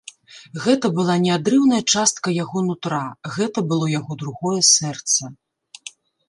[0.63, 3.03] Гэта была неадрыўная частка яго нутра,
[3.37, 5.23] гэта было яго другое сэрца.